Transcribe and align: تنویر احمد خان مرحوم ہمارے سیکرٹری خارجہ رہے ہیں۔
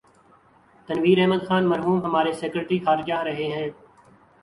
تنویر 0.89 1.17
احمد 1.21 1.41
خان 1.47 1.63
مرحوم 1.69 2.03
ہمارے 2.05 2.33
سیکرٹری 2.41 2.79
خارجہ 2.85 3.17
رہے 3.25 3.47
ہیں۔ 3.53 3.67